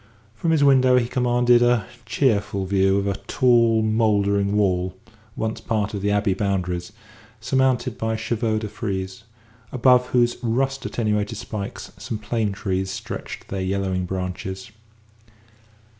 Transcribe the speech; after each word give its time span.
From 0.33 0.49
his 0.49 0.63
window 0.63 0.97
he 0.97 1.07
commanded 1.07 1.61
a 1.61 1.85
cheerful 2.07 2.65
view 2.65 2.97
of 2.97 3.05
a 3.05 3.17
tall, 3.27 3.83
mouldering 3.83 4.57
wall, 4.57 4.95
once 5.35 5.61
part 5.61 5.93
of 5.93 6.01
the 6.01 6.09
Abbey 6.09 6.33
boundaries, 6.33 6.91
surmounted 7.39 7.99
by 7.99 8.15
chevaux 8.15 8.57
de 8.57 8.67
frise, 8.67 9.25
above 9.71 10.07
whose 10.07 10.37
rust 10.41 10.87
attenuated 10.87 11.37
spikes 11.37 11.91
some 11.99 12.17
plane 12.17 12.51
trees 12.51 12.89
stretched 12.89 13.49
their 13.49 13.61
yellowing 13.61 14.05
branches. 14.07 14.71